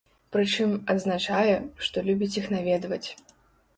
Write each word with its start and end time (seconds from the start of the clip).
Прычым, 0.35 0.71
адзначае, 0.93 1.53
што 1.89 2.05
любіць 2.11 2.33
іх 2.41 2.51
наведваць. 2.55 3.07